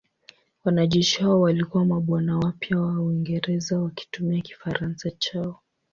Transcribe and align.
Wanajeshi 0.65 1.21
hao 1.23 1.41
walikuwa 1.41 1.85
mabwana 1.85 2.37
wapya 2.37 2.79
wa 2.79 2.99
Uingereza 3.01 3.79
wakitumia 3.79 4.41
Kifaransa 4.41 5.11
chao. 5.19 5.59